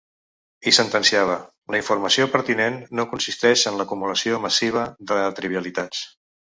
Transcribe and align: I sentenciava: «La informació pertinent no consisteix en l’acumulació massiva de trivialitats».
I 0.69 0.71
sentenciava: 0.77 1.35
«La 1.75 1.79
informació 1.81 2.27
pertinent 2.37 2.81
no 3.01 3.07
consisteix 3.15 3.69
en 3.73 3.81
l’acumulació 3.83 4.45
massiva 4.49 4.91
de 5.13 5.25
trivialitats». 5.43 6.07